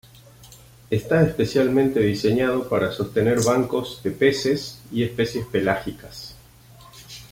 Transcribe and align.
Está 0.89 1.21
especialmente 1.21 1.99
diseñado 1.99 2.67
para 2.67 2.91
sostener 2.91 3.39
bancos 3.43 4.01
de 4.01 4.09
peces 4.09 4.81
y 4.91 5.03
especies 5.03 5.45
pelágicas. 5.45 6.35